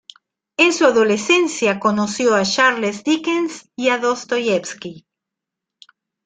En 0.57 0.73
su 0.73 0.85
adolescencia 0.85 1.79
conoció 1.79 2.33
a 2.33 2.41
Charles 2.43 3.03
Dickens 3.03 3.69
y 3.75 3.89
a 3.89 3.99
Dostoyevski. 3.99 5.05